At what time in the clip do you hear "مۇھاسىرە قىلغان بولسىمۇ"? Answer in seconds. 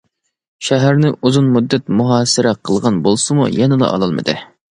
1.99-3.47